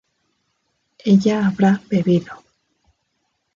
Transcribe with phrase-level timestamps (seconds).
[1.11, 2.33] ella habrá bebido